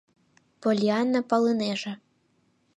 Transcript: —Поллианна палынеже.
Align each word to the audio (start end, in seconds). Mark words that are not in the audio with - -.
—Поллианна 0.61 1.21
палынеже. 1.29 1.93